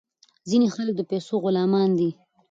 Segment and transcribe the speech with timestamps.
[0.49, 2.09] ځینې خلک د پیسو غلامان دي.